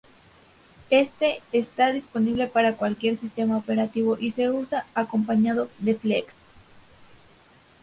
[0.89, 6.33] Este está disponible para cualquier sistema operativo y se usa acompañado de Flex.